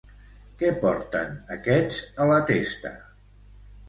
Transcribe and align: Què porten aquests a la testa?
Què 0.61 0.69
porten 0.85 1.35
aquests 1.55 1.99
a 2.25 2.27
la 2.31 2.39
testa? 2.53 2.93